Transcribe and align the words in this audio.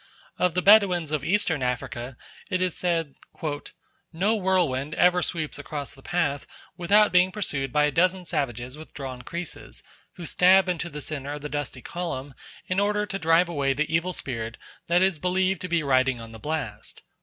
Of 0.39 0.55
the 0.55 0.63
Bedouins 0.63 1.11
of 1.11 1.23
Eastern 1.23 1.61
Africa 1.61 2.17
it 2.49 2.59
is 2.59 2.75
said 2.75 3.13
that 3.43 3.71
"no 4.11 4.33
whirl 4.35 4.67
wind 4.67 4.95
ever 4.95 5.21
sweeps 5.21 5.59
across 5.59 5.91
the 5.93 6.01
path 6.01 6.47
without 6.75 7.11
being 7.11 7.31
pursued 7.31 7.71
by 7.71 7.83
a 7.83 7.91
dozen 7.91 8.25
savages 8.25 8.75
with 8.79 8.95
drawn 8.95 9.21
creeses, 9.21 9.83
who 10.13 10.25
stab 10.25 10.67
into 10.67 10.89
the 10.89 11.01
centre 11.01 11.33
of 11.33 11.41
the 11.43 11.49
dusty 11.49 11.83
column 11.83 12.33
in 12.65 12.79
order 12.79 13.05
to 13.05 13.19
drive 13.19 13.47
away 13.47 13.73
the 13.73 13.93
evil 13.95 14.11
spirit 14.11 14.57
that 14.87 15.03
is 15.03 15.19
believed 15.19 15.61
to 15.61 15.67
be 15.69 15.83
riding 15.83 16.19
on 16.19 16.31
the 16.31 16.39
blast." 16.39 17.03